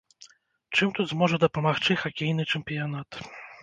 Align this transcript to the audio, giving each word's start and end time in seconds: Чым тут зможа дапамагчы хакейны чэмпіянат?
Чым 0.77 0.87
тут 1.01 1.11
зможа 1.13 1.41
дапамагчы 1.45 2.01
хакейны 2.07 2.51
чэмпіянат? 2.51 3.25